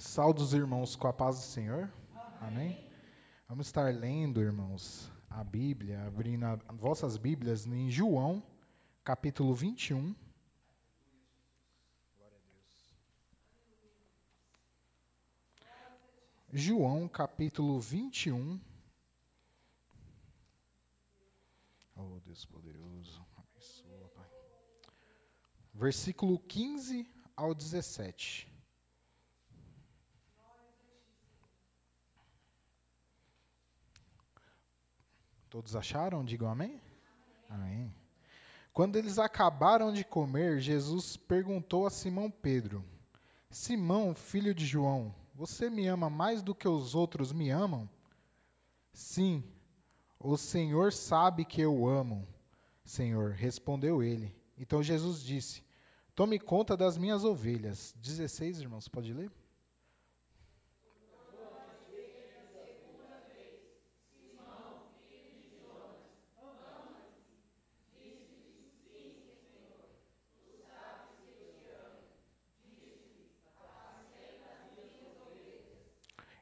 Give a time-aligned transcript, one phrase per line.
[0.00, 1.92] Salve os irmãos com a paz do Senhor.
[2.40, 2.88] Amém.
[3.46, 8.42] Vamos estar lendo, irmãos, a Bíblia, abrindo a, vossas Bíblias em João,
[9.04, 10.16] capítulo 21.
[16.50, 18.58] João, capítulo 21.
[21.94, 24.30] Oh, Deus poderoso, abençoa, Pai.
[25.74, 27.06] Versículo 15
[27.36, 28.49] ao 17.
[35.50, 36.24] Todos acharam?
[36.24, 36.80] Digam amém?
[37.48, 37.92] Amém.
[38.72, 42.84] Quando eles acabaram de comer, Jesus perguntou a Simão Pedro:
[43.50, 47.90] Simão, filho de João, você me ama mais do que os outros me amam?
[48.92, 49.42] Sim,
[50.20, 52.28] o Senhor sabe que eu amo.
[52.84, 54.32] Senhor, respondeu ele.
[54.56, 55.64] Então Jesus disse:
[56.14, 57.92] Tome conta das minhas ovelhas.
[57.98, 59.32] 16, irmãos, pode ler?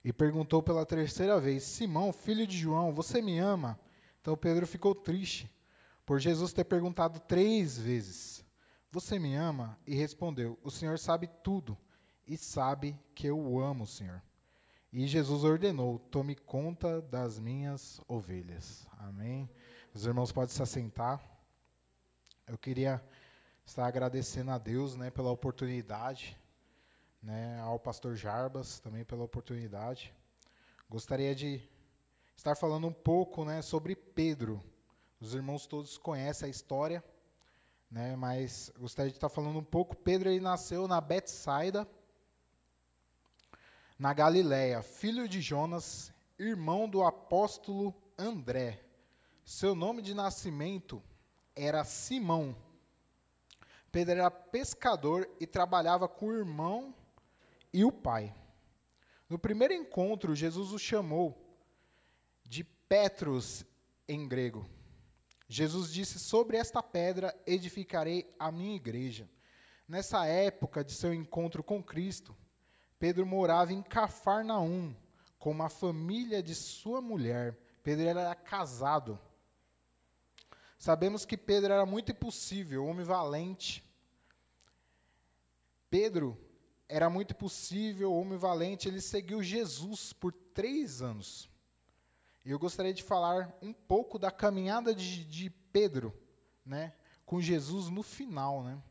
[0.08, 3.78] E perguntou pela terceira vez: Simão, filho de João, você me ama?
[4.22, 5.54] Então Pedro ficou triste
[6.06, 8.42] por Jesus ter perguntado três vezes:
[8.90, 9.78] Você me ama?
[9.86, 11.76] E respondeu: O Senhor sabe tudo
[12.26, 14.22] e sabe que eu o amo, Senhor.
[14.90, 18.86] E Jesus ordenou: Tome conta das minhas ovelhas.
[19.00, 19.46] Amém.
[19.92, 21.22] Os irmãos podem se assentar.
[22.46, 23.04] Eu queria
[23.66, 26.34] estar agradecendo a Deus né, pela oportunidade
[27.22, 30.14] né, ao pastor Jarbas também pela oportunidade.
[30.88, 31.62] Gostaria de
[32.36, 34.62] estar falando um pouco né, sobre Pedro.
[35.20, 37.04] Os irmãos todos conhecem a história,
[37.90, 39.96] né, mas gostaria de estar falando um pouco.
[39.96, 41.86] Pedro ele nasceu na Betsaida,
[43.98, 48.80] na Galiléia, filho de Jonas, irmão do apóstolo André.
[49.44, 51.02] Seu nome de nascimento
[51.56, 52.54] era Simão.
[53.90, 56.94] Pedro era pescador e trabalhava com o irmão
[57.72, 58.34] e o Pai.
[59.28, 61.36] No primeiro encontro, Jesus o chamou
[62.44, 63.64] de Petros
[64.08, 64.68] em grego.
[65.48, 69.28] Jesus disse: Sobre esta pedra edificarei a minha igreja.
[69.86, 72.36] Nessa época de seu encontro com Cristo,
[72.98, 74.94] Pedro morava em Cafarnaum
[75.38, 77.56] com uma família de sua mulher.
[77.82, 79.18] Pedro era casado.
[80.78, 83.84] Sabemos que Pedro era muito impossível, homem valente.
[85.90, 86.38] Pedro
[86.88, 91.48] era muito possível, homem valente, ele seguiu Jesus por três anos.
[92.44, 96.18] E eu gostaria de falar um pouco da caminhada de, de Pedro,
[96.64, 96.94] né,
[97.26, 98.82] com Jesus no final, né.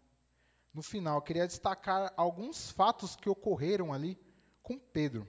[0.73, 4.15] No final, eu queria destacar alguns fatos que ocorreram ali
[4.61, 5.27] com Pedro.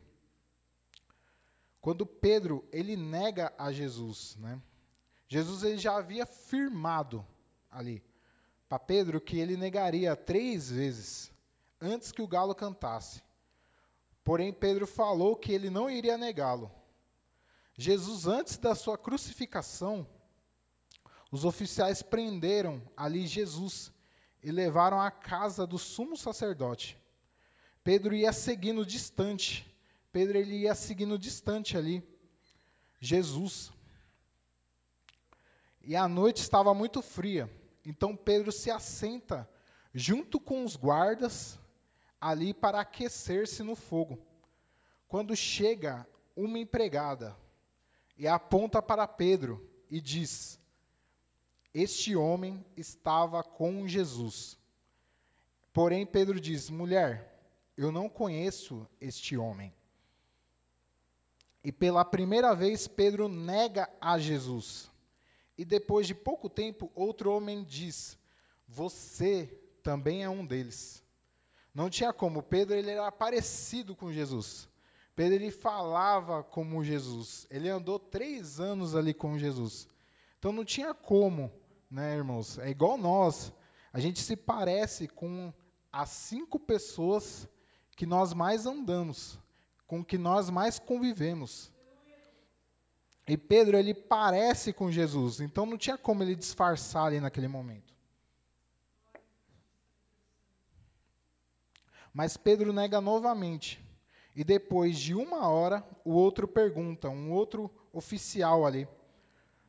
[1.81, 4.61] Quando Pedro ele nega a Jesus, né?
[5.27, 7.25] Jesus ele já havia firmado
[7.71, 8.05] ali
[8.69, 11.31] para Pedro que ele negaria três vezes
[11.81, 13.23] antes que o galo cantasse.
[14.25, 16.71] Porém, Pedro falou que ele não iria negá-lo.
[17.75, 20.07] Jesus, antes da sua crucificação,
[21.31, 23.93] os oficiais prenderam ali Jesus
[24.43, 26.99] e levaram à casa do sumo sacerdote.
[27.85, 29.67] Pedro ia seguindo distante.
[30.13, 32.03] Pedro ele ia seguindo distante ali.
[33.01, 33.71] Jesus.
[35.81, 37.51] E a noite estava muito fria.
[37.85, 39.49] Então Pedro se assenta
[39.95, 41.59] junto com os guardas
[42.21, 44.19] ali para aquecer-se no fogo.
[45.07, 46.07] Quando chega
[46.37, 47.37] uma empregada
[48.17, 50.61] e aponta para Pedro e diz:
[51.73, 54.59] Este homem estava com Jesus.
[55.73, 57.41] Porém, Pedro diz: Mulher,
[57.77, 59.73] eu não conheço este homem.
[61.63, 64.91] E pela primeira vez, Pedro nega a Jesus.
[65.57, 68.19] E depois de pouco tempo, outro homem diz:
[68.67, 69.47] Você
[69.83, 71.03] também é um deles.
[71.79, 72.43] Não tinha como.
[72.43, 74.69] Pedro ele era parecido com Jesus.
[75.15, 77.47] Pedro ele falava como Jesus.
[77.49, 79.89] Ele andou três anos ali com Jesus.
[80.41, 81.53] Então não tinha como,
[81.89, 82.59] né, irmãos?
[82.59, 83.53] É igual nós.
[83.93, 85.55] A gente se parece com
[85.93, 87.47] as cinco pessoas
[87.95, 89.39] que nós mais andamos,
[89.87, 91.73] com que nós mais convivemos.
[93.25, 95.39] E Pedro ele parece com Jesus.
[95.39, 97.98] Então não tinha como ele disfarçar ali naquele momento.
[102.13, 103.85] Mas Pedro nega novamente.
[104.35, 108.87] E depois de uma hora, o outro pergunta, um outro oficial ali,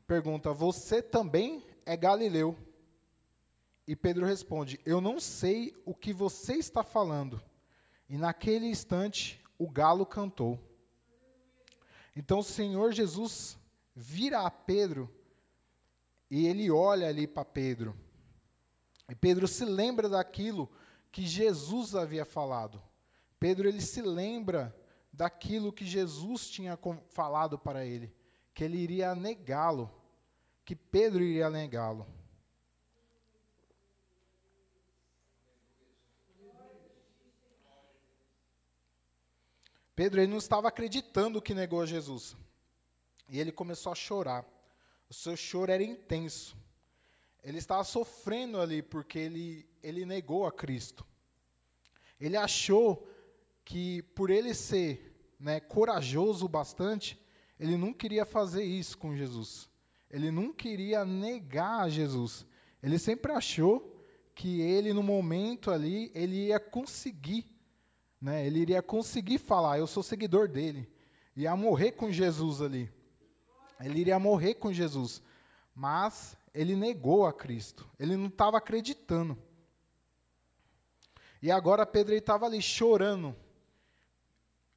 [0.05, 2.55] pergunta: Você também é galileu?
[3.87, 7.41] E Pedro responde: Eu não sei o que você está falando.
[8.07, 10.59] E naquele instante, o galo cantou.
[12.15, 13.57] Então o Senhor Jesus
[13.95, 15.09] vira a Pedro
[16.29, 17.95] e ele olha ali para Pedro.
[19.09, 20.69] E Pedro se lembra daquilo
[21.11, 22.81] que Jesus havia falado.
[23.39, 24.75] Pedro ele se lembra
[25.11, 26.77] daquilo que Jesus tinha
[27.09, 28.13] falado para ele,
[28.53, 29.91] que ele iria negá-lo,
[30.63, 32.05] que Pedro iria negá-lo.
[39.95, 42.33] Pedro ele não estava acreditando que negou Jesus.
[43.27, 44.45] E ele começou a chorar.
[45.09, 46.55] O seu choro era intenso.
[47.43, 51.05] Ele estava sofrendo ali porque ele, ele negou a Cristo.
[52.19, 53.07] Ele achou
[53.63, 57.17] que por ele ser né, corajoso bastante,
[57.59, 59.69] ele não queria fazer isso com Jesus.
[60.09, 62.45] Ele não queria negar a Jesus.
[62.81, 64.03] Ele sempre achou
[64.33, 67.45] que ele, no momento ali, ele ia conseguir.
[68.21, 70.89] Né, ele iria conseguir falar, eu sou seguidor dele.
[71.35, 72.91] Ia morrer com Jesus ali.
[73.79, 75.21] Ele iria morrer com Jesus.
[75.73, 77.89] Mas ele negou a Cristo.
[77.99, 79.37] Ele não estava acreditando.
[81.41, 83.35] E agora Pedro estava ali chorando,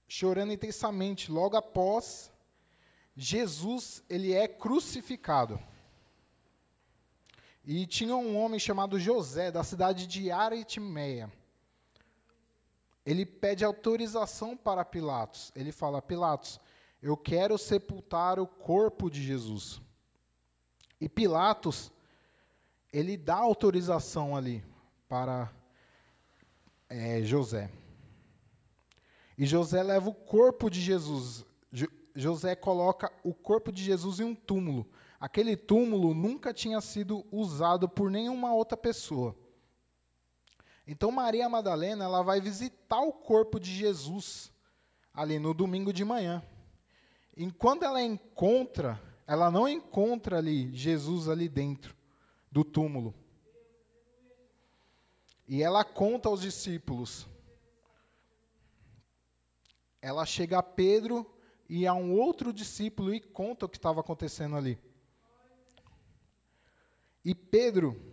[0.07, 2.31] chorando intensamente, logo após
[3.17, 5.61] Jesus ele é crucificado.
[7.65, 11.33] E tinha um homem chamado José, da cidade de Aritmeia.
[13.05, 15.53] Ele pede autorização para Pilatos.
[15.55, 16.61] Ele fala: Pilatos,
[17.01, 19.81] eu quero sepultar o corpo de Jesus.
[21.03, 21.91] E Pilatos,
[22.93, 24.65] ele dá autorização ali
[25.09, 25.53] para
[26.89, 27.69] é, José.
[29.37, 31.45] E José leva o corpo de Jesus.
[31.73, 34.89] Jo José coloca o corpo de Jesus em um túmulo.
[35.19, 39.35] Aquele túmulo nunca tinha sido usado por nenhuma outra pessoa.
[40.87, 44.53] Então Maria Madalena ela vai visitar o corpo de Jesus
[45.13, 46.41] ali no domingo de manhã.
[47.37, 51.97] E quando ela encontra, ela não encontra ali Jesus ali dentro
[52.51, 53.15] do túmulo.
[55.47, 57.27] E ela conta aos discípulos.
[60.01, 61.31] Ela chega a Pedro
[61.69, 64.79] e a um outro discípulo e conta o que estava acontecendo ali.
[67.25, 68.13] E Pedro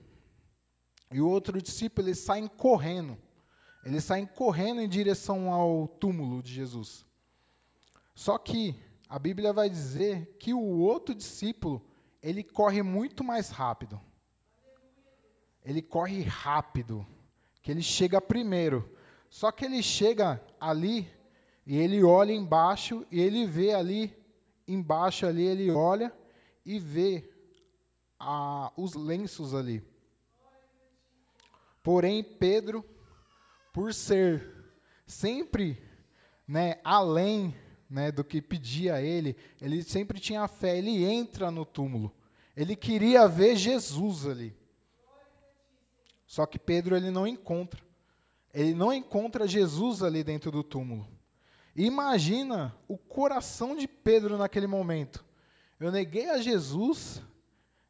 [1.11, 3.17] e o outro discípulo eles saem correndo.
[3.83, 7.05] Eles saem correndo em direção ao túmulo de Jesus.
[8.13, 8.75] Só que
[9.09, 11.83] a Bíblia vai dizer que o outro discípulo,
[12.21, 13.99] ele corre muito mais rápido.
[15.65, 17.05] Ele corre rápido,
[17.61, 18.95] que ele chega primeiro.
[19.27, 21.11] Só que ele chega ali
[21.65, 24.15] e ele olha embaixo e ele vê ali
[24.67, 26.13] embaixo ali ele olha
[26.63, 27.27] e vê
[28.19, 29.83] a, os lenços ali.
[31.81, 32.85] Porém Pedro,
[33.73, 34.71] por ser
[35.07, 35.81] sempre,
[36.47, 37.55] né, além
[37.89, 42.13] né, do que pedia a ele, ele sempre tinha fé, ele entra no túmulo.
[42.55, 44.55] Ele queria ver Jesus ali.
[46.27, 47.81] Só que Pedro ele não encontra.
[48.53, 51.07] Ele não encontra Jesus ali dentro do túmulo.
[51.75, 55.25] Imagina o coração de Pedro naquele momento.
[55.79, 57.21] Eu neguei a Jesus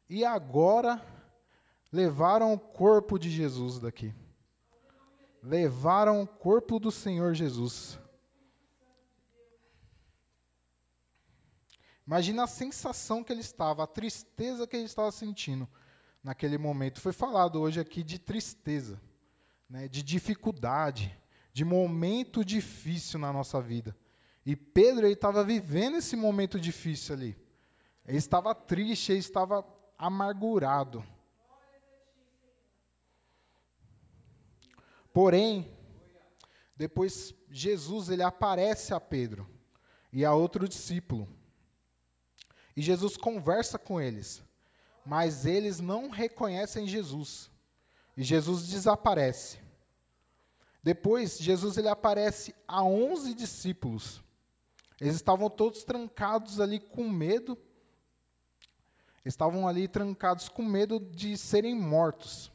[0.08, 1.04] e agora
[1.92, 4.14] levaram o corpo de Jesus daqui.
[5.42, 7.99] Levaram o corpo do Senhor Jesus.
[12.10, 15.68] Imagina a sensação que ele estava, a tristeza que ele estava sentindo
[16.24, 17.00] naquele momento.
[17.00, 19.00] Foi falado hoje aqui de tristeza,
[19.68, 21.16] né, de dificuldade,
[21.52, 23.96] de momento difícil na nossa vida.
[24.44, 27.38] E Pedro estava vivendo esse momento difícil ali.
[28.04, 29.64] Ele estava triste, ele estava
[29.96, 31.04] amargurado.
[35.12, 35.78] Porém,
[36.74, 39.48] depois Jesus ele aparece a Pedro
[40.12, 41.38] e a outro discípulo.
[42.80, 44.42] E Jesus conversa com eles,
[45.04, 47.50] mas eles não reconhecem Jesus.
[48.16, 49.58] E Jesus desaparece.
[50.82, 54.22] Depois, Jesus ele aparece a 11 discípulos.
[54.98, 57.58] Eles estavam todos trancados ali com medo.
[59.26, 62.50] Estavam ali trancados com medo de serem mortos.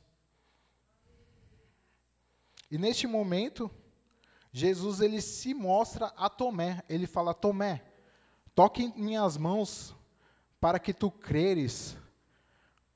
[2.72, 3.70] E neste momento,
[4.52, 6.84] Jesus ele se mostra a Tomé.
[6.90, 7.86] Ele fala: Tomé,
[8.56, 9.95] toque em minhas mãos
[10.66, 11.96] para que tu creres.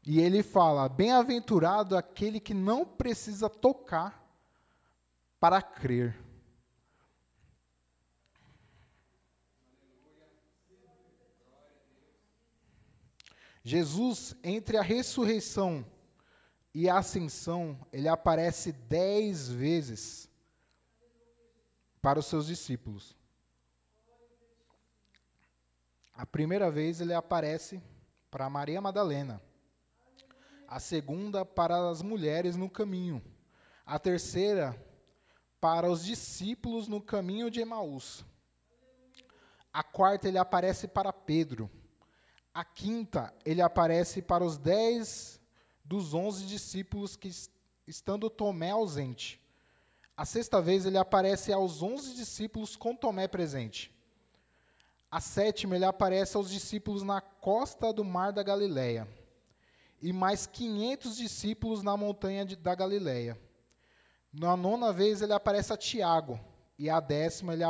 [0.04, 4.28] E ele fala: Bem-aventurado aquele que não precisa tocar
[5.40, 6.20] para crer.
[13.64, 15.86] Jesus, entre a ressurreição
[16.74, 20.28] e a ascensão, ele aparece dez vezes
[22.02, 23.16] para os seus discípulos.
[26.20, 27.82] A primeira vez ele aparece
[28.30, 29.42] para Maria Madalena.
[30.68, 33.24] A segunda para as mulheres no caminho.
[33.86, 34.76] A terceira
[35.62, 38.26] para os discípulos no caminho de Emaús.
[39.72, 41.72] A quarta ele aparece para Pedro.
[42.54, 45.40] A quinta ele aparece para os dez
[45.86, 47.32] dos onze discípulos que
[47.88, 49.42] estando Tomé ausente.
[50.18, 53.98] A sexta vez ele aparece aos onze discípulos com Tomé presente.
[55.12, 59.08] A sétima ele aparece aos discípulos na costa do mar da Galileia.
[60.02, 63.40] E mais quinhentos discípulos na montanha de, da Galileia.
[64.32, 66.40] Na nona vez ele aparece a Tiago.
[66.78, 67.64] E a décima ele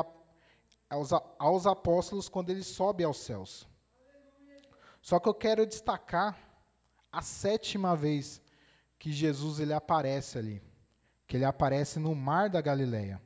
[0.89, 3.67] aos, aos apóstolos quando ele sobe aos céus.
[5.01, 6.37] Só que eu quero destacar
[7.11, 8.41] a sétima vez
[8.97, 10.61] que Jesus ele aparece ali,
[11.25, 13.21] que ele aparece no mar da Galileia.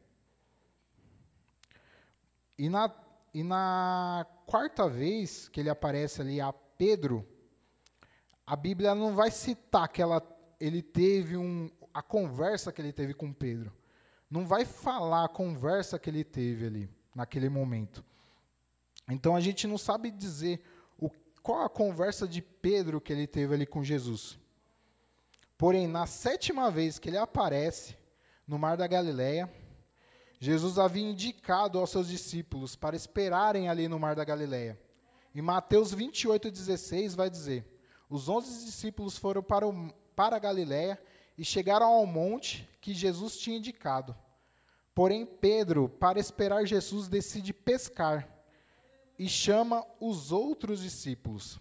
[2.57, 2.87] E na,
[3.33, 7.27] e na quarta vez que ele aparece ali a Pedro,
[8.45, 10.21] a Bíblia não vai citar que ela,
[10.59, 13.73] ele teve um, a conversa que ele teve com Pedro.
[14.29, 18.03] Não vai falar a conversa que ele teve ali, naquele momento.
[19.09, 20.61] Então a gente não sabe dizer
[20.97, 21.09] o,
[21.41, 24.37] qual a conversa de Pedro que ele teve ali com Jesus.
[25.57, 27.97] Porém, na sétima vez que ele aparece
[28.47, 29.49] no mar da Galileia,
[30.43, 34.77] Jesus havia indicado aos seus discípulos para esperarem ali no mar da Galileia.
[35.33, 37.65] Em Mateus 28, 16, vai dizer:
[38.09, 41.01] Os onze discípulos foram para, o, para a Galileia
[41.37, 44.13] e chegaram ao monte que Jesus tinha indicado.
[44.93, 48.27] Porém, Pedro, para esperar Jesus, decide pescar
[49.17, 51.57] e chama os outros discípulos.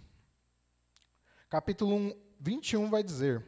[1.49, 3.47] Capítulo 1, 21 vai dizer: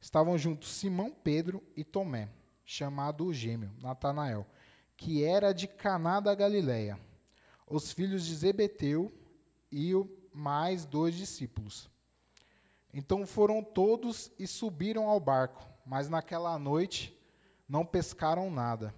[0.00, 2.30] estavam juntos Simão Pedro e Tomé,
[2.64, 4.46] chamado o gêmeo, Natanael,
[5.04, 6.98] que era de Caná da Galileia,
[7.66, 9.12] os filhos de Zebeteu
[9.70, 9.92] e
[10.32, 11.90] mais dois discípulos.
[12.90, 17.14] Então foram todos e subiram ao barco, mas naquela noite
[17.68, 18.94] não pescaram nada.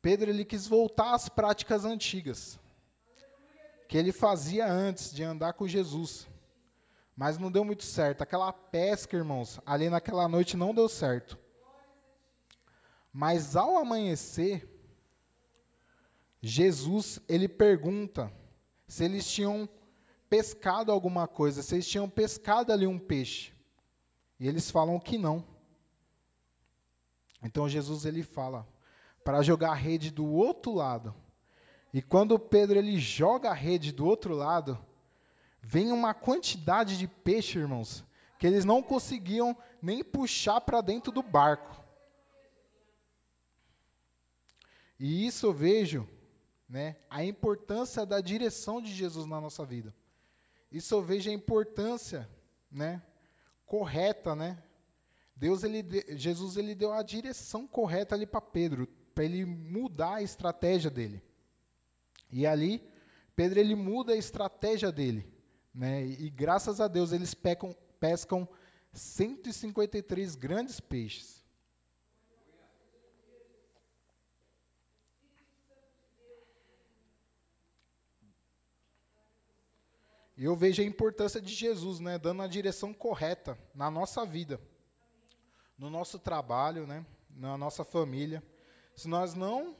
[0.00, 2.56] Pedro ele quis voltar às práticas antigas
[3.88, 6.28] que ele fazia antes de andar com Jesus.
[7.16, 8.22] Mas não deu muito certo.
[8.22, 11.36] Aquela pesca, irmãos, ali naquela noite não deu certo.
[13.12, 14.68] Mas ao amanhecer,
[16.40, 18.32] Jesus, ele pergunta
[18.86, 19.68] se eles tinham
[20.28, 23.52] pescado alguma coisa, se eles tinham pescado ali um peixe.
[24.38, 25.44] E eles falam que não.
[27.42, 28.66] Então Jesus ele fala
[29.24, 31.14] para jogar a rede do outro lado.
[31.92, 34.78] E quando Pedro ele joga a rede do outro lado,
[35.60, 38.04] vem uma quantidade de peixe, irmãos,
[38.38, 41.87] que eles não conseguiam nem puxar para dentro do barco.
[44.98, 46.08] E isso eu vejo,
[46.68, 49.94] né, a importância da direção de Jesus na nossa vida.
[50.70, 52.28] Isso eu vejo a importância,
[52.70, 53.02] né,
[53.64, 54.62] correta, né?
[55.36, 55.84] Deus ele
[56.16, 61.22] Jesus ele deu a direção correta ali para Pedro, para ele mudar a estratégia dele.
[62.30, 62.82] E ali
[63.36, 65.24] Pedro ele muda a estratégia dele.
[65.72, 66.04] Né?
[66.04, 68.48] E graças a Deus eles pecam, pescam
[68.92, 71.37] 153 grandes peixes.
[80.38, 84.60] E eu vejo a importância de Jesus, né, dando a direção correta na nossa vida,
[85.76, 88.40] no nosso trabalho, né, na nossa família.
[88.94, 89.76] Se nós não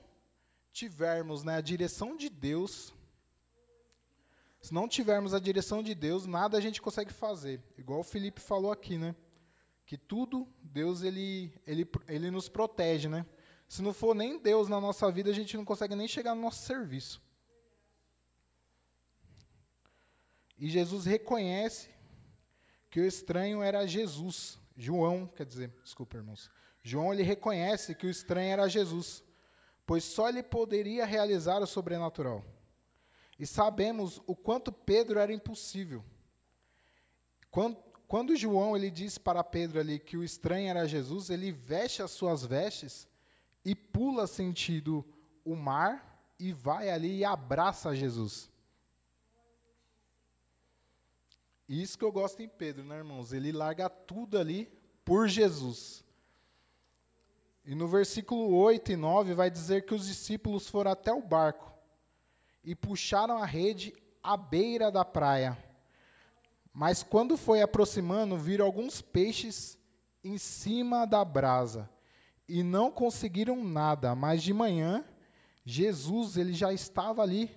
[0.73, 2.93] tivermos né, a direção de Deus,
[4.61, 7.62] se não tivermos a direção de Deus, nada a gente consegue fazer.
[7.79, 9.15] Igual o Felipe falou aqui, né?
[9.87, 13.25] Que tudo, Deus, ele, ele, ele nos protege, né?
[13.69, 16.43] Se não for nem Deus na nossa vida, a gente não consegue nem chegar no
[16.43, 17.23] nosso serviço.
[20.59, 21.88] E Jesus reconhece
[22.91, 24.59] que o estranho era Jesus.
[24.77, 26.50] João, quer dizer, desculpa, irmãos.
[26.83, 29.23] João ele reconhece que o estranho era Jesus,
[29.87, 32.45] pois só ele poderia realizar o sobrenatural.
[33.38, 36.05] E sabemos o quanto Pedro era impossível.
[37.50, 42.03] Quando, quando João ele diz para Pedro ali que o estranho era Jesus, ele veste
[42.03, 43.07] as suas vestes
[43.65, 45.05] e pula sentido
[45.45, 48.50] o mar e vai ali e abraça Jesus.
[51.68, 53.32] Isso que eu gosto em Pedro, né, irmãos?
[53.32, 54.72] Ele larga tudo ali
[55.04, 56.02] por Jesus.
[57.64, 61.70] E no versículo 8 e 9 vai dizer que os discípulos foram até o barco
[62.64, 65.56] e puxaram a rede à beira da praia.
[66.72, 69.78] Mas quando foi aproximando, viram alguns peixes
[70.25, 71.90] em cima da brasa
[72.48, 74.14] e não conseguiram nada.
[74.14, 75.04] Mas de manhã,
[75.64, 77.54] Jesus ele já estava ali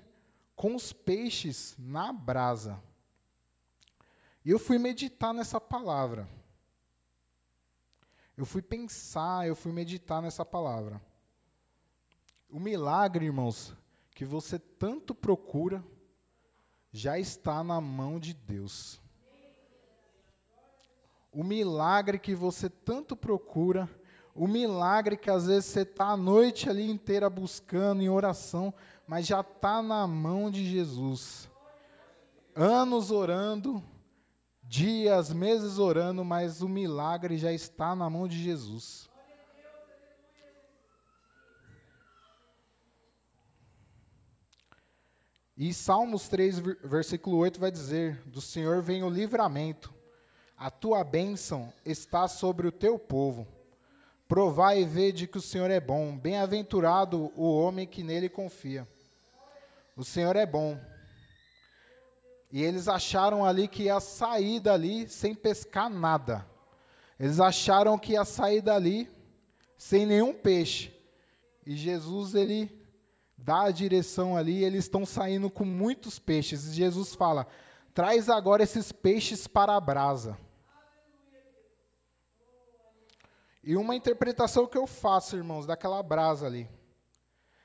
[0.56, 2.82] com os peixes na brasa.
[4.44, 6.28] E eu fui meditar nessa palavra.
[8.36, 11.02] Eu fui pensar, eu fui meditar nessa palavra.
[12.50, 13.74] O milagre, irmãos,
[14.16, 15.84] que você tanto procura,
[16.92, 19.00] já está na mão de Deus.
[21.32, 23.90] O milagre que você tanto procura,
[24.36, 28.74] o milagre que às vezes você está a noite ali inteira buscando em oração,
[29.08, 31.50] mas já está na mão de Jesus.
[32.54, 33.82] Anos orando,
[34.72, 39.10] dias, meses orando, mas o milagre já está na mão de Jesus.
[45.58, 49.94] E Salmos 3, versículo 8 vai dizer: Do Senhor vem o livramento,
[50.58, 53.46] a tua bênção está sobre o teu povo.
[54.26, 58.88] Provai e vede que o Senhor é bom, bem-aventurado o homem que nele confia.
[59.98, 60.80] O Senhor é bom.
[62.52, 66.46] E eles acharam ali que ia sair dali sem pescar nada.
[67.20, 69.10] Eles acharam que ia sair dali
[69.78, 70.94] sem nenhum peixe.
[71.66, 72.70] E Jesus, ele
[73.38, 76.66] dá a direção ali, eles estão saindo com muitos peixes.
[76.66, 77.48] E Jesus fala:
[77.94, 80.38] traz agora esses peixes para a brasa.
[83.64, 86.68] E uma interpretação que eu faço, irmãos, daquela brasa ali.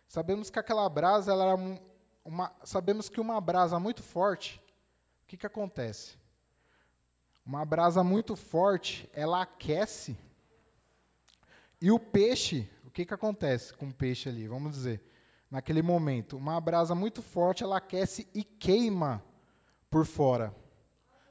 [0.07, 1.81] Sabemos que aquela brasa, ela era
[2.25, 4.61] uma, sabemos que uma brasa muito forte,
[5.27, 6.17] o que, que acontece?
[7.45, 10.17] Uma brasa muito forte, ela aquece.
[11.83, 14.47] E o peixe, o que, que acontece com o peixe ali?
[14.47, 15.03] Vamos dizer,
[15.51, 16.37] naquele momento.
[16.37, 19.21] Uma brasa muito forte, ela aquece e queima
[19.91, 20.55] por fora.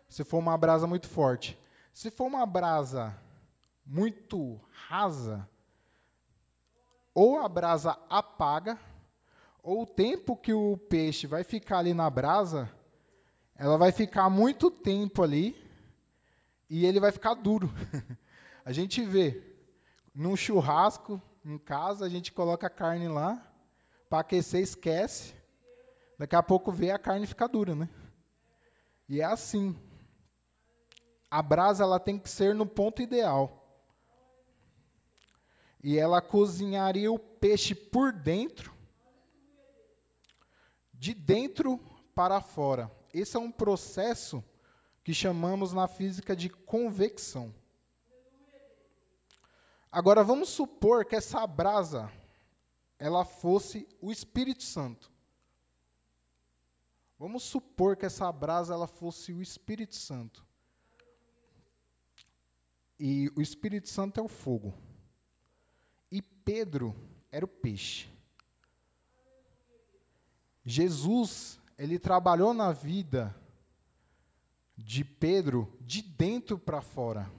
[0.09, 1.57] Se for uma brasa muito forte.
[1.93, 3.17] Se for uma brasa
[3.85, 4.59] muito
[4.89, 5.49] rasa,
[7.13, 8.77] ou a brasa apaga,
[9.63, 12.69] ou o tempo que o peixe vai ficar ali na brasa,
[13.57, 15.55] ela vai ficar muito tempo ali
[16.69, 17.73] e ele vai ficar duro.
[18.65, 19.41] a gente vê
[20.13, 23.41] num churrasco em casa, a gente coloca a carne lá,
[24.09, 25.33] para aquecer, esquece.
[26.17, 27.89] Daqui a pouco vê a carne ficar dura, né?
[29.07, 29.75] E é assim.
[31.29, 33.61] A brasa ela tem que ser no ponto ideal.
[35.83, 38.73] E ela cozinharia o peixe por dentro,
[40.93, 41.79] de dentro
[42.15, 42.89] para fora.
[43.17, 44.43] Esse é um processo
[45.01, 47.55] que chamamos na física de convecção.
[49.89, 52.11] Agora vamos supor que essa brasa
[52.99, 55.09] ela fosse o Espírito Santo.
[57.17, 60.45] Vamos supor que essa brasa ela fosse o Espírito Santo.
[62.99, 64.73] E o Espírito Santo é o fogo.
[66.11, 66.93] E Pedro
[67.31, 68.09] era o peixe.
[70.65, 73.35] Jesus, ele trabalhou na vida
[74.77, 77.31] de Pedro de dentro para fora.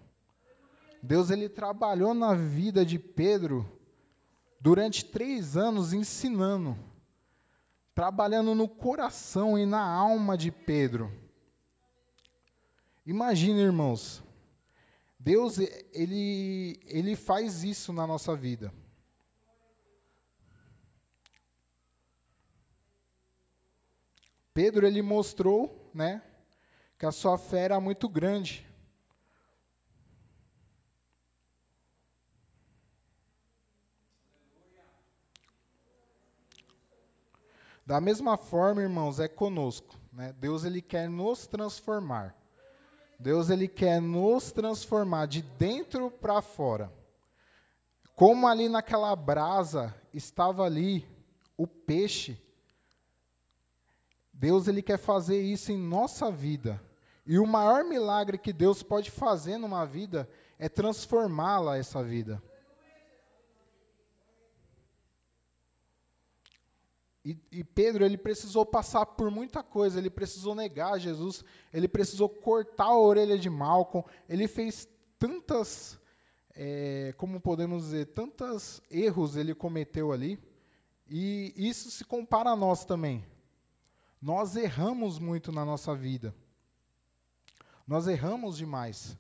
[1.03, 3.70] Deus ele trabalhou na vida de Pedro
[4.61, 6.77] durante três anos ensinando,
[7.94, 11.12] trabalhando no coração e na alma de Pedro.
[13.05, 14.22] Imagina, irmãos,
[15.18, 18.72] Deus ele, ele faz isso na nossa vida.
[24.56, 26.22] Pedro ele mostrou, né,
[26.98, 28.66] que a sua fé era muito grande.
[37.84, 39.94] Da mesma forma, irmãos, é conosco.
[40.10, 40.32] Né?
[40.38, 42.34] Deus ele quer nos transformar.
[43.18, 46.90] Deus ele quer nos transformar de dentro para fora.
[48.14, 51.06] Como ali naquela brasa estava ali
[51.58, 52.42] o peixe,
[54.38, 56.81] Deus ele quer fazer isso em nossa vida.
[57.27, 62.42] E o maior milagre que Deus pode fazer numa vida é transformá-la essa vida.
[67.25, 72.29] E, e, Pedro, ele precisou passar por muita coisa, ele precisou negar Jesus, ele precisou
[72.29, 74.87] cortar a orelha de Malcolm, ele fez
[75.18, 75.99] tantas,
[76.55, 80.38] é, como podemos dizer, tantos erros ele cometeu ali,
[81.09, 83.25] e isso se compara a nós também.
[84.20, 86.35] Nós erramos muito na nossa vida.
[87.87, 89.16] Nós erramos demais.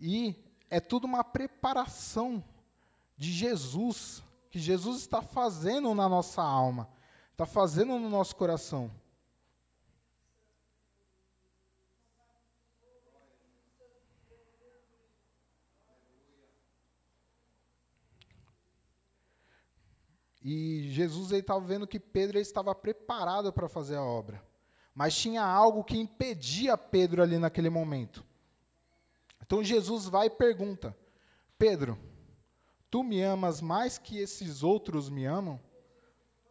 [0.00, 0.34] E
[0.70, 2.42] é tudo uma preparação
[3.16, 6.88] de Jesus, que Jesus está fazendo na nossa alma
[7.38, 8.90] está fazendo no nosso coração.
[20.50, 24.42] E Jesus estava vendo que Pedro estava preparado para fazer a obra.
[24.94, 28.24] Mas tinha algo que impedia Pedro ali naquele momento.
[29.42, 30.96] Então Jesus vai e pergunta:
[31.58, 31.98] Pedro,
[32.90, 35.60] tu me amas mais que esses outros me amam?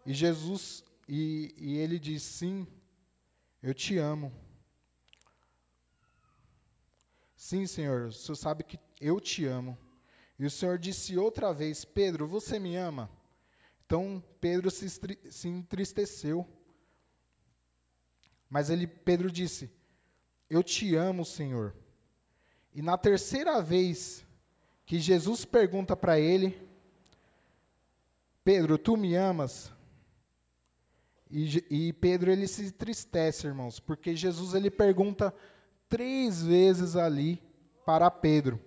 [0.05, 2.67] E Jesus, e, e ele diz: Sim,
[3.63, 4.31] eu te amo.
[7.35, 9.75] Sim, Senhor, o Senhor sabe que eu te amo.
[10.37, 13.16] E o Senhor disse outra vez: Pedro, você me ama?
[13.87, 14.85] Então Pedro se,
[15.31, 16.45] se entristeceu.
[18.49, 19.71] Mas ele, Pedro disse:
[20.49, 21.73] Eu te amo, Senhor.
[22.75, 24.25] E na terceira vez
[24.85, 26.61] que Jesus pergunta para ele:
[28.43, 29.71] Pedro, tu me amas?
[31.31, 35.33] E, e, Pedro ele se entristece, irmãos, porque Jesus ele pergunta
[35.89, 37.41] três vezes ali
[37.85, 38.61] para Pedro,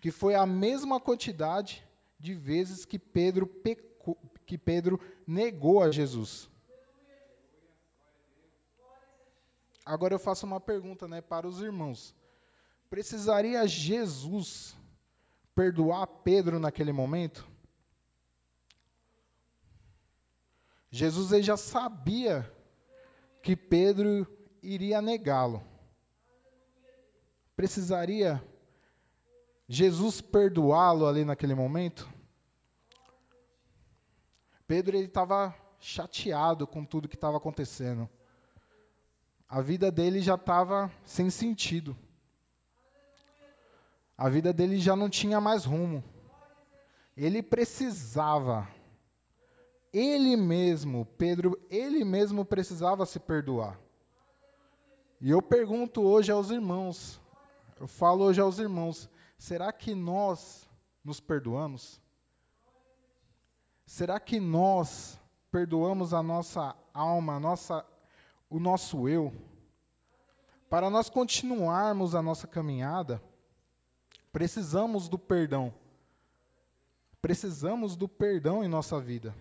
[0.00, 1.86] que foi a mesma quantidade
[2.22, 6.48] de vezes que Pedro pecou, que Pedro negou a Jesus.
[9.84, 12.14] Agora eu faço uma pergunta, né, para os irmãos.
[12.88, 14.76] Precisaria Jesus
[15.52, 17.44] perdoar Pedro naquele momento?
[20.88, 22.48] Jesus ele já sabia
[23.42, 24.28] que Pedro
[24.62, 25.60] iria negá-lo.
[27.56, 28.40] Precisaria
[29.74, 32.06] Jesus perdoá-lo ali naquele momento?
[34.66, 38.06] Pedro ele estava chateado com tudo que estava acontecendo.
[39.48, 41.96] A vida dele já estava sem sentido.
[44.16, 46.04] A vida dele já não tinha mais rumo.
[47.16, 48.68] Ele precisava,
[49.90, 53.80] ele mesmo, Pedro, ele mesmo precisava se perdoar.
[55.18, 57.18] E eu pergunto hoje aos irmãos,
[57.80, 59.08] eu falo hoje aos irmãos,
[59.42, 60.68] Será que nós
[61.02, 62.00] nos perdoamos?
[63.84, 65.18] Será que nós
[65.50, 67.84] perdoamos a nossa alma, a nossa,
[68.48, 69.34] o nosso eu?
[70.70, 73.20] Para nós continuarmos a nossa caminhada,
[74.30, 75.74] precisamos do perdão.
[77.20, 79.34] Precisamos do perdão em nossa vida.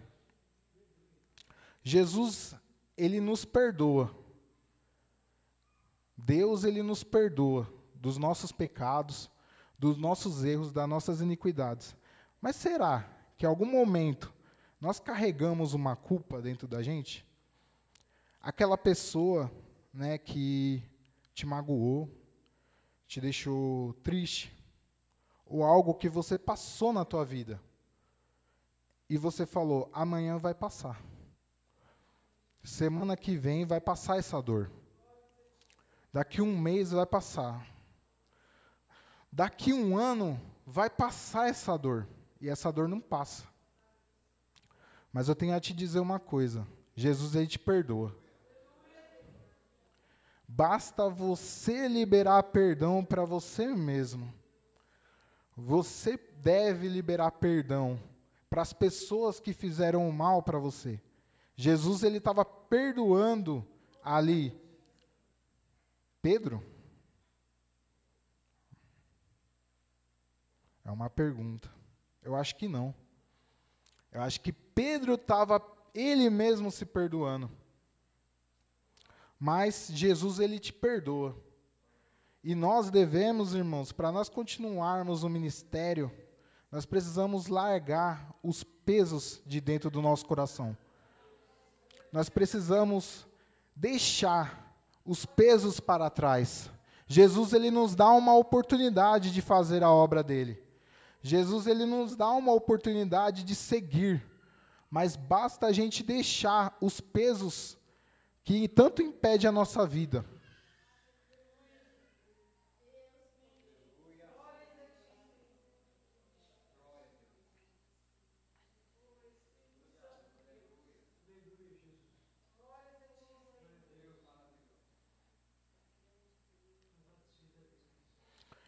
[1.84, 2.56] Jesus,
[2.98, 4.10] ele nos perdoa.
[6.18, 9.30] Deus, ele nos perdoa dos nossos pecados,
[9.82, 11.96] dos nossos erros, das nossas iniquidades.
[12.40, 14.32] Mas será que em algum momento
[14.80, 17.26] nós carregamos uma culpa dentro da gente?
[18.40, 19.52] Aquela pessoa
[19.92, 20.84] né, que
[21.34, 22.08] te magoou,
[23.08, 24.56] te deixou triste,
[25.48, 27.60] ou algo que você passou na tua vida,
[29.10, 31.02] e você falou, amanhã vai passar.
[32.64, 34.72] Semana que vem vai passar essa dor.
[36.14, 37.66] Daqui um mês vai passar.
[39.32, 42.08] Daqui um ano vai passar essa dor.
[42.40, 43.46] E essa dor não passa.
[45.14, 48.16] Mas eu tenho a te dizer uma coisa: Jesus ele te perdoa.
[50.48, 54.34] Basta você liberar perdão para você mesmo.
[55.56, 58.02] Você deve liberar perdão
[58.50, 61.00] para as pessoas que fizeram o mal para você.
[61.56, 63.66] Jesus ele estava perdoando
[64.04, 64.60] ali
[66.22, 66.64] Pedro.
[70.92, 71.72] É uma pergunta.
[72.22, 72.94] Eu acho que não.
[74.12, 77.50] Eu acho que Pedro estava ele mesmo se perdoando.
[79.40, 81.34] Mas Jesus ele te perdoa.
[82.44, 86.12] E nós devemos, irmãos, para nós continuarmos o ministério,
[86.70, 90.76] nós precisamos largar os pesos de dentro do nosso coração.
[92.12, 93.26] Nós precisamos
[93.74, 94.76] deixar
[95.06, 96.70] os pesos para trás.
[97.08, 100.70] Jesus ele nos dá uma oportunidade de fazer a obra dele.
[101.22, 104.26] Jesus ele nos dá uma oportunidade de seguir,
[104.90, 107.78] mas basta a gente deixar os pesos
[108.44, 110.26] que tanto impede a nossa vida.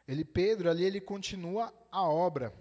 [0.07, 2.53] Ele, Pedro, ali ele continua a obra.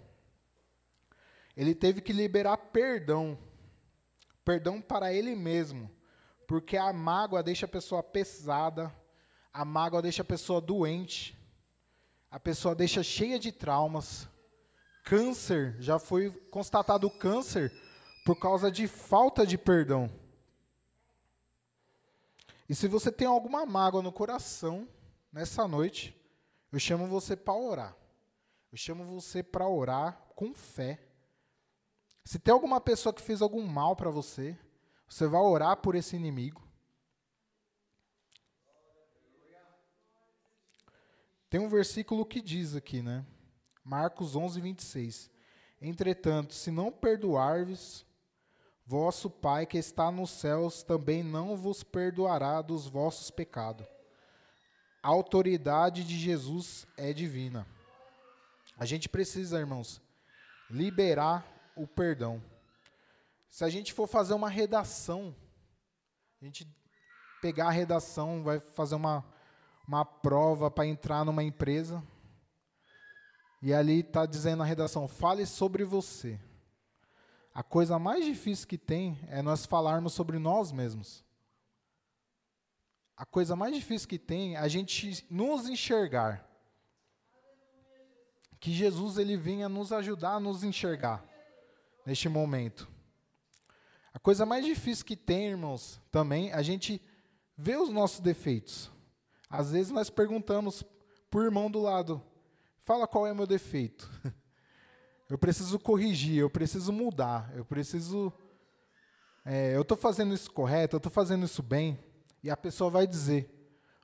[1.55, 3.37] Ele teve que liberar perdão.
[4.43, 5.89] Perdão para ele mesmo.
[6.47, 8.93] Porque a mágoa deixa a pessoa pesada,
[9.51, 11.37] a mágoa deixa a pessoa doente,
[12.29, 14.27] a pessoa deixa cheia de traumas.
[15.05, 17.71] Câncer, já foi constatado câncer
[18.25, 20.09] por causa de falta de perdão.
[22.67, 24.87] E se você tem alguma mágoa no coração,
[25.31, 26.15] nessa noite,
[26.73, 27.95] eu chamo você para orar.
[28.71, 30.99] Eu chamo você para orar com fé.
[32.25, 34.57] Se tem alguma pessoa que fez algum mal para você,
[35.07, 36.67] você vai orar por esse inimigo.
[41.47, 43.23] Tem um versículo que diz aqui, né?
[43.83, 45.29] Marcos 11, 26.
[45.79, 48.03] Entretanto, se não perdoardes,
[48.83, 53.92] vosso Pai que está nos céus também não vos perdoará dos vossos pecados.
[55.03, 57.67] A autoridade de Jesus é divina.
[58.77, 60.01] A gente precisa, irmãos,
[60.69, 62.41] liberar o perdão.
[63.49, 65.35] Se a gente for fazer uma redação,
[66.41, 66.65] a gente
[67.41, 69.23] pegar a redação, vai fazer uma,
[69.85, 72.01] uma prova para entrar numa empresa,
[73.61, 76.39] e ali está dizendo na redação: fale sobre você.
[77.53, 81.23] A coisa mais difícil que tem é nós falarmos sobre nós mesmos.
[83.23, 86.45] A coisa mais difícil que tem é a gente nos enxergar.
[88.59, 91.23] Que Jesus ele venha nos ajudar a nos enxergar
[92.05, 92.85] neste momento.
[94.13, 97.01] A coisa mais difícil que tem, irmãos, também, a gente
[97.57, 98.91] vê os nossos defeitos.
[99.49, 100.83] Às vezes nós perguntamos
[101.33, 102.21] o irmão do lado:
[102.81, 104.11] fala qual é meu defeito.
[105.29, 108.31] Eu preciso corrigir, eu preciso mudar, eu preciso.
[109.43, 111.97] É, eu estou fazendo isso correto, eu estou fazendo isso bem.
[112.43, 113.49] E a pessoa vai dizer: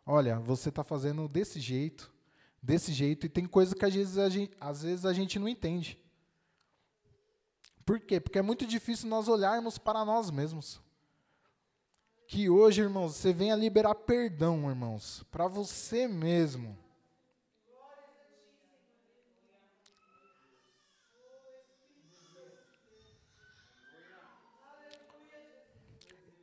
[0.06, 2.12] olha, você está fazendo desse jeito,
[2.64, 5.48] desse jeito, e tem coisa que às vezes a gente, às vezes a gente não
[5.48, 6.00] entende.
[7.86, 8.20] Por quê?
[8.20, 10.80] Porque é muito difícil nós olharmos para nós mesmos.
[12.28, 16.78] Que hoje, irmãos, você venha liberar perdão, irmãos, para você mesmo.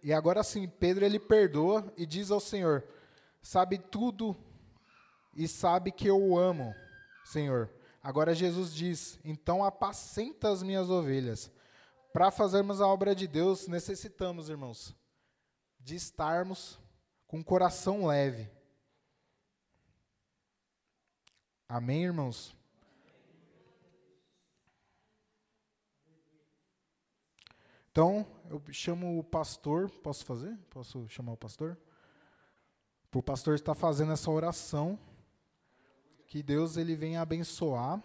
[0.07, 2.87] E agora sim, Pedro ele perdoa e diz ao Senhor:
[3.43, 4.37] Sabe tudo
[5.35, 6.73] e sabe que eu o amo,
[7.25, 7.69] Senhor.
[8.01, 11.51] Agora Jesus diz: então apacenta as minhas ovelhas.
[12.13, 14.95] Para fazermos a obra de Deus, necessitamos, irmãos,
[15.81, 16.79] de estarmos
[17.27, 18.49] com o coração leve.
[21.69, 22.55] Amém, irmãos?
[27.97, 29.89] Então, eu chamo o pastor.
[29.89, 30.55] Posso fazer?
[30.69, 31.79] Posso chamar o pastor?
[33.15, 34.99] O pastor estar fazendo essa oração
[36.27, 38.05] que Deus ele venha abençoar.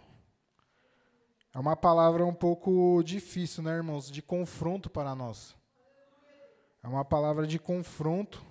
[1.52, 5.54] É uma palavra um pouco difícil, né, irmãos, de confronto para nós.
[6.82, 8.42] É uma palavra de confronto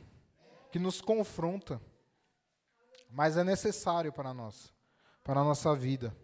[0.71, 1.81] que nos confronta,
[3.09, 4.71] mas é necessário para nós,
[5.23, 6.15] para a nossa vida.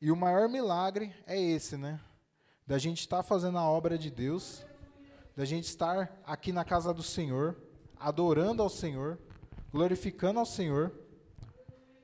[0.00, 2.00] E o maior milagre é esse, né?
[2.70, 4.64] Da gente estar fazendo a obra de Deus,
[5.34, 7.56] da gente estar aqui na casa do Senhor,
[7.98, 9.18] adorando ao Senhor,
[9.72, 10.92] glorificando ao Senhor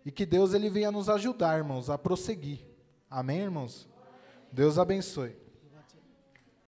[0.04, 2.66] e que Deus ele venha nos ajudar, irmãos, a prosseguir.
[3.08, 3.88] Amém, irmãos?
[4.50, 5.36] Deus abençoe.